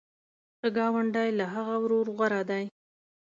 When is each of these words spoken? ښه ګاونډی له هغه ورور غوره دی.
ښه 0.59 0.67
ګاونډی 0.77 1.29
له 1.39 1.45
هغه 1.53 1.75
ورور 1.83 2.07
غوره 2.15 2.41
دی. 2.49 2.65